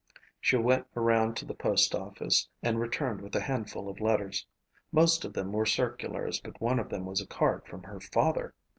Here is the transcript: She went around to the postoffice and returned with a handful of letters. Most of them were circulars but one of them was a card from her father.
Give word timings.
She 0.39 0.57
went 0.57 0.87
around 0.95 1.37
to 1.37 1.45
the 1.45 1.53
postoffice 1.53 2.49
and 2.63 2.79
returned 2.79 3.21
with 3.21 3.35
a 3.35 3.39
handful 3.39 3.87
of 3.87 3.99
letters. 4.01 4.47
Most 4.91 5.23
of 5.23 5.33
them 5.33 5.51
were 5.51 5.67
circulars 5.67 6.41
but 6.41 6.59
one 6.59 6.79
of 6.79 6.89
them 6.89 7.05
was 7.05 7.21
a 7.21 7.27
card 7.27 7.67
from 7.67 7.83
her 7.83 7.99
father. 7.99 8.55